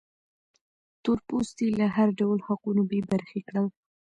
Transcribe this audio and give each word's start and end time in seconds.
تور 1.03 1.17
پوستي 1.27 1.67
له 1.79 1.85
هر 1.95 2.09
ډول 2.19 2.39
حقونو 2.47 2.81
بې 2.89 2.99
برخې 3.11 3.39
کړل. 3.47 3.65